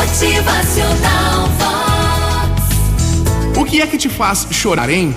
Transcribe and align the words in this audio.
Motivacional 0.00 1.46
Vox. 1.58 2.64
O 3.58 3.64
que 3.66 3.82
é 3.82 3.86
que 3.86 3.98
te 3.98 4.08
faz 4.08 4.46
chorar, 4.50 4.88
hein? 4.88 5.14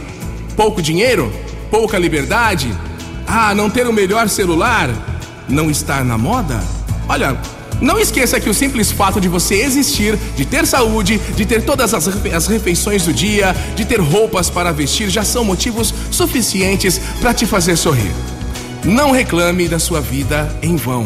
Pouco 0.58 0.82
dinheiro? 0.82 1.32
Pouca 1.72 1.98
liberdade? 1.98 2.70
Ah, 3.26 3.56
não 3.56 3.70
ter 3.70 3.88
o 3.88 3.94
melhor 3.94 4.28
celular? 4.28 4.90
Não 5.48 5.72
estar 5.72 6.04
na 6.04 6.18
moda? 6.18 6.62
Olha, 7.08 7.40
não 7.80 7.98
esqueça 7.98 8.42
que 8.42 8.50
o 8.50 8.54
simples 8.54 8.92
fato 8.92 9.22
de 9.22 9.30
você 9.30 9.56
existir, 9.56 10.18
de 10.36 10.46
ter 10.46 10.68
saúde, 10.68 11.18
de 11.18 11.46
ter 11.46 11.64
todas 11.64 11.94
as, 11.94 12.06
as 12.34 12.48
refeições 12.48 13.06
do 13.06 13.14
dia, 13.14 13.56
de 13.78 13.86
ter 13.86 14.02
roupas 14.02 14.50
para 14.50 14.74
vestir, 14.74 15.10
já 15.10 15.24
são 15.24 15.46
motivos 15.46 15.94
suficientes 16.12 17.00
para 17.22 17.34
te 17.34 17.46
fazer 17.46 17.78
sorrir. 17.78 18.12
Não 18.84 19.12
reclame 19.12 19.70
da 19.70 19.80
sua 19.80 20.02
vida 20.02 20.54
em 20.62 20.76
vão, 20.76 21.06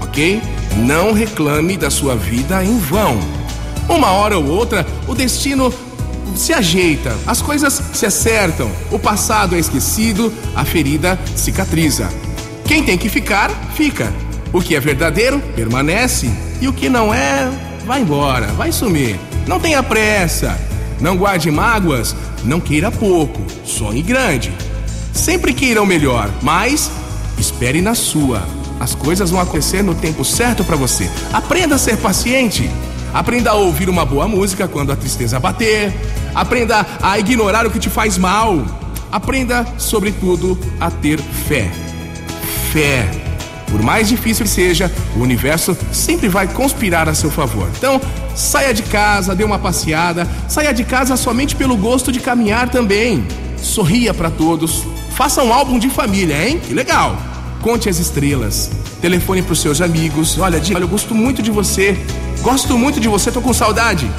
ok? 0.00 0.40
Não 0.76 1.12
reclame 1.12 1.76
da 1.76 1.90
sua 1.90 2.16
vida 2.16 2.64
em 2.64 2.78
vão. 2.78 3.18
Uma 3.88 4.12
hora 4.12 4.38
ou 4.38 4.46
outra, 4.46 4.86
o 5.08 5.14
destino 5.14 5.72
se 6.34 6.52
ajeita, 6.52 7.14
as 7.26 7.42
coisas 7.42 7.82
se 7.92 8.06
acertam, 8.06 8.70
o 8.90 8.98
passado 8.98 9.56
é 9.56 9.58
esquecido, 9.58 10.32
a 10.54 10.64
ferida 10.64 11.18
cicatriza. 11.34 12.08
Quem 12.64 12.84
tem 12.84 12.96
que 12.96 13.08
ficar, 13.08 13.50
fica. 13.74 14.12
O 14.52 14.60
que 14.60 14.74
é 14.74 14.80
verdadeiro, 14.80 15.40
permanece. 15.54 16.30
E 16.60 16.68
o 16.68 16.72
que 16.72 16.88
não 16.88 17.12
é, 17.12 17.50
vai 17.84 18.00
embora, 18.00 18.46
vai 18.48 18.70
sumir. 18.70 19.18
Não 19.46 19.58
tenha 19.58 19.82
pressa. 19.82 20.56
Não 21.00 21.16
guarde 21.16 21.50
mágoas, 21.50 22.14
não 22.44 22.60
queira 22.60 22.90
pouco, 22.90 23.40
sonhe 23.64 24.02
grande. 24.02 24.52
Sempre 25.12 25.52
queira 25.52 25.82
o 25.82 25.86
melhor, 25.86 26.30
mas 26.42 26.90
espere 27.38 27.80
na 27.80 27.94
sua. 27.94 28.59
As 28.80 28.94
coisas 28.94 29.30
vão 29.30 29.38
acontecer 29.38 29.82
no 29.82 29.94
tempo 29.94 30.24
certo 30.24 30.64
para 30.64 30.74
você. 30.74 31.10
Aprenda 31.30 31.74
a 31.74 31.78
ser 31.78 31.98
paciente. 31.98 32.70
Aprenda 33.12 33.50
a 33.50 33.54
ouvir 33.54 33.90
uma 33.90 34.06
boa 34.06 34.26
música 34.26 34.66
quando 34.66 34.90
a 34.90 34.96
tristeza 34.96 35.38
bater. 35.38 35.92
Aprenda 36.34 36.86
a 37.02 37.18
ignorar 37.18 37.66
o 37.66 37.70
que 37.70 37.78
te 37.78 37.90
faz 37.90 38.16
mal. 38.16 38.64
Aprenda, 39.12 39.66
sobretudo, 39.76 40.58
a 40.80 40.90
ter 40.90 41.20
fé. 41.20 41.70
Fé. 42.72 43.06
Por 43.70 43.82
mais 43.82 44.08
difícil 44.08 44.44
que 44.44 44.50
seja, 44.50 44.90
o 45.14 45.20
universo 45.20 45.76
sempre 45.92 46.28
vai 46.28 46.48
conspirar 46.48 47.06
a 47.08 47.14
seu 47.14 47.30
favor. 47.30 47.68
Então, 47.76 48.00
saia 48.34 48.72
de 48.72 48.82
casa, 48.82 49.34
dê 49.34 49.44
uma 49.44 49.58
passeada, 49.58 50.26
saia 50.48 50.72
de 50.72 50.84
casa 50.84 51.16
somente 51.16 51.54
pelo 51.54 51.76
gosto 51.76 52.10
de 52.10 52.18
caminhar 52.18 52.68
também. 52.70 53.24
Sorria 53.58 54.14
para 54.14 54.30
todos, 54.30 54.84
faça 55.14 55.42
um 55.42 55.52
álbum 55.52 55.78
de 55.78 55.90
família, 55.90 56.48
hein? 56.48 56.58
Que 56.58 56.72
legal! 56.72 57.29
Conte 57.60 57.88
as 57.88 57.98
estrelas, 57.98 58.70
telefone 59.00 59.42
para 59.42 59.52
os 59.52 59.60
seus 59.60 59.80
amigos. 59.80 60.38
Olha, 60.38 60.58
diga, 60.58 60.76
olha, 60.76 60.84
eu 60.84 60.88
gosto 60.88 61.14
muito 61.14 61.42
de 61.42 61.50
você, 61.50 61.98
gosto 62.42 62.78
muito 62.78 63.00
de 63.00 63.08
você, 63.08 63.30
tô 63.30 63.40
com 63.40 63.52
saudade. 63.52 64.10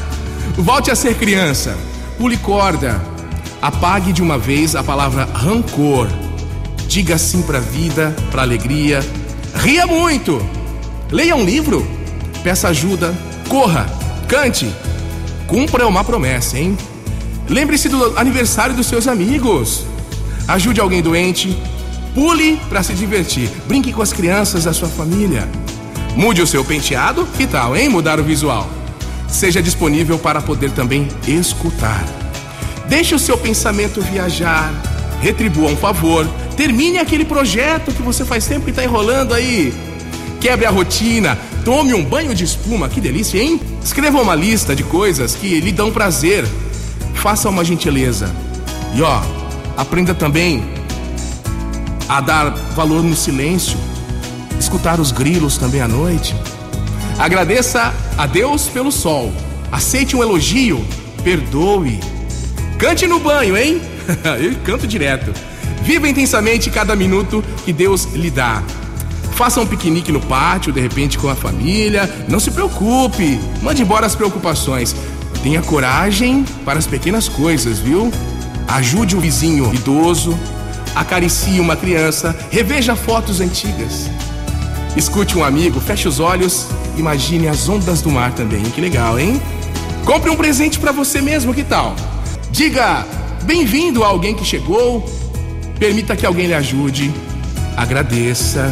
Volte 0.56 0.92
a 0.92 0.96
ser 0.96 1.16
criança, 1.16 1.78
pule 2.18 2.38
corda, 2.38 3.02
apague 3.62 4.14
de 4.14 4.22
uma 4.22 4.38
vez 4.38 4.76
a 4.76 4.84
palavra 4.84 5.26
rancor. 5.26 6.08
Diga 6.88 7.18
sim 7.18 7.42
para 7.42 7.58
a 7.58 7.62
vida, 7.62 8.14
para 8.30 8.42
alegria, 8.42 9.02
Ria 9.56 9.86
muito. 9.86 10.44
Leia 11.12 11.36
um 11.36 11.44
livro. 11.44 11.86
Peça 12.44 12.70
ajuda. 12.70 13.14
Corra. 13.48 13.86
Cante. 14.28 14.72
Cumpra 15.48 15.88
uma 15.88 16.04
promessa, 16.04 16.58
hein? 16.58 16.78
Lembre-se 17.50 17.90
do 17.90 18.18
aniversário 18.18 18.76
dos 18.76 18.88
seus 18.88 19.08
amigos. 19.08 19.86
Ajude 20.48 20.80
alguém 20.80 21.02
doente. 21.02 21.56
Pule 22.14 22.60
para 22.70 22.84
se 22.84 22.94
divertir. 22.94 23.50
Brinque 23.68 23.94
com 23.94 24.02
as 24.02 24.14
crianças 24.14 24.66
da 24.66 24.74
sua 24.74 24.90
família. 24.90 25.48
Mude 26.16 26.42
o 26.42 26.48
seu 26.48 26.64
penteado. 26.64 27.28
Que 27.38 27.48
tal, 27.48 27.76
hein? 27.76 27.90
Mudar 27.90 28.20
o 28.20 28.24
visual. 28.24 28.70
Seja 29.28 29.62
disponível 29.62 30.20
para 30.20 30.42
poder 30.42 30.72
também 30.72 31.08
escutar. 31.28 32.04
Deixe 32.88 33.16
o 33.16 33.20
seu 33.20 33.38
pensamento 33.38 34.02
viajar. 34.02 34.74
Retribua 35.22 35.70
um 35.70 35.78
favor 35.78 36.28
Termine 36.56 37.00
aquele 37.00 37.26
projeto 37.26 37.92
que 37.92 38.02
você 38.02 38.26
faz 38.26 38.46
tempo 38.46 38.66
que 38.66 38.70
está 38.70 38.84
enrolando 38.84 39.34
aí. 39.34 39.74
Quebre 40.40 40.66
a 40.66 40.70
rotina, 40.70 41.36
tome 41.64 41.94
um 41.94 42.04
banho 42.04 42.36
de 42.36 42.44
espuma, 42.44 42.90
que 42.90 43.00
delícia, 43.00 43.42
hein? 43.42 43.60
Escreva 43.84 44.22
uma 44.22 44.36
lista 44.36 44.76
de 44.76 44.84
coisas 44.84 45.34
que 45.34 45.60
lhe 45.60 45.72
dão 45.72 45.92
prazer. 45.92 46.46
Faça 47.16 47.50
uma 47.50 47.64
gentileza. 47.64 48.32
E 48.94 49.02
ó, 49.02 49.22
aprenda 49.78 50.14
também 50.14 50.64
a 52.12 52.20
dar 52.20 52.50
valor 52.76 53.02
no 53.02 53.16
silêncio, 53.16 53.78
escutar 54.60 55.00
os 55.00 55.14
grilos 55.14 55.58
também 55.58 55.80
à 55.80 55.88
noite. 55.88 56.36
Agradeça 57.18 57.94
a 58.18 58.28
Deus 58.28 58.68
pelo 58.68 58.92
sol. 58.92 59.32
Aceite 59.72 60.14
um 60.14 60.22
elogio, 60.22 60.86
perdoe. 61.24 62.02
Cante 62.78 63.08
no 63.08 63.18
banho, 63.18 63.56
hein? 63.56 63.82
Eu 64.44 64.56
canto 64.66 64.86
direto. 64.86 65.32
Viva 65.84 66.10
intensamente 66.10 66.70
cada 66.70 66.98
minuto 66.98 67.42
que 67.64 67.72
Deus 67.72 68.04
lhe 68.14 68.30
dá. 68.30 68.62
Faça 69.32 69.62
um 69.62 69.66
piquenique 69.66 70.12
no 70.12 70.20
pátio, 70.20 70.74
de 70.74 70.82
repente 70.82 71.18
com 71.18 71.30
a 71.30 71.36
família. 71.36 72.14
Não 72.28 72.42
se 72.42 72.52
preocupe, 72.52 73.40
mande 73.62 73.84
embora 73.84 74.06
as 74.06 74.16
preocupações. 74.16 74.94
Tenha 75.42 75.62
coragem 75.62 76.44
para 76.66 76.78
as 76.78 76.86
pequenas 76.86 77.30
coisas, 77.30 77.80
viu? 77.80 78.12
Ajude 78.68 79.16
o 79.16 79.22
vizinho 79.22 79.74
idoso, 79.74 80.38
acaricie 80.96 81.60
uma 81.60 81.76
criança, 81.76 82.36
reveja 82.50 82.96
fotos 82.96 83.40
antigas. 83.40 84.10
Escute 84.96 85.38
um 85.38 85.44
amigo, 85.44 85.80
feche 85.80 86.08
os 86.08 86.20
olhos, 86.20 86.68
imagine 86.98 87.48
as 87.48 87.68
ondas 87.70 88.02
do 88.02 88.10
mar 88.10 88.34
também. 88.34 88.64
Que 88.64 88.82
legal, 88.82 89.20
hein? 89.20 89.42
Compre 90.06 90.30
um 90.30 90.36
presente 90.36 90.80
para 90.80 90.92
você 90.92 91.22
mesmo, 91.22 91.54
que 91.54 91.64
tal? 91.64 91.96
Diga 92.52 93.06
bem-vindo 93.44 94.04
a 94.04 94.08
alguém 94.08 94.36
que 94.36 94.44
chegou, 94.44 95.08
Permita 95.82 96.16
que 96.16 96.28
alguém 96.28 96.46
lhe 96.46 96.54
ajude. 96.54 97.12
Agradeça. 97.76 98.72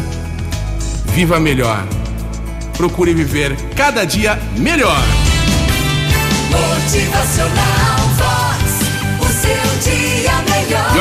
Viva 1.06 1.40
melhor. 1.40 1.84
Procure 2.76 3.12
viver 3.12 3.56
cada 3.74 4.04
dia 4.04 4.38
melhor. 4.56 5.02
Motivacional 6.52 7.79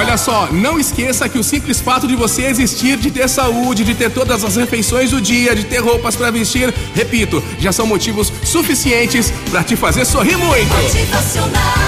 olha 0.10 0.18
só, 0.18 0.50
não 0.52 0.80
esqueça 0.80 1.30
que 1.30 1.38
o 1.38 1.44
simples 1.44 1.80
fato 1.80 2.08
de 2.08 2.16
você 2.16 2.46
existir, 2.46 2.98
de 2.98 3.12
ter 3.12 3.30
saúde, 3.30 3.84
de 3.84 3.94
ter 3.94 4.10
todas 4.10 4.44
as 4.44 4.56
refeições 4.56 5.12
do 5.12 5.22
dia, 5.22 5.56
de 5.56 5.64
ter 5.64 5.78
roupas 5.78 6.16
para 6.16 6.32
vestir, 6.32 6.74
repito, 6.96 7.44
já 7.60 7.72
são 7.72 7.86
motivos 7.86 8.34
suficientes 8.44 9.32
para 9.52 9.64
te 9.64 9.76
fazer 9.76 10.06
sorrir 10.06 10.38
muito. 10.38 10.74
Motivacional 10.74 11.79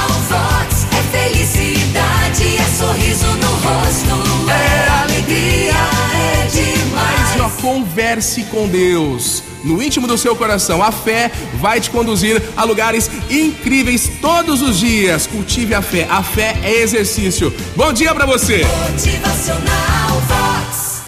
converse 7.62 8.44
com 8.46 8.68
Deus. 8.68 9.44
No 9.64 9.82
íntimo 9.82 10.08
do 10.08 10.18
seu 10.18 10.36
coração, 10.36 10.82
a 10.82 10.92
fé 10.92 11.32
vai 11.56 11.80
te 11.80 11.90
conduzir 11.90 12.42
a 12.58 12.64
lugares 12.64 13.10
incríveis 13.30 14.12
todos 14.20 14.62
os 14.62 14.80
dias. 14.80 15.28
Cultive 15.28 15.76
a 15.76 15.82
fé. 15.82 16.08
A 16.10 16.24
fé 16.24 16.58
é 16.64 16.82
exercício. 16.82 17.54
Bom 17.76 17.94
dia 17.94 18.14
para 18.14 18.26
você. 18.26 18.66
Motivacional 18.92 20.22